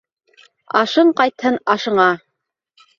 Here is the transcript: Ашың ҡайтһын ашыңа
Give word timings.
Ашың 0.79 1.13
ҡайтһын 1.23 1.63
ашыңа 1.77 2.11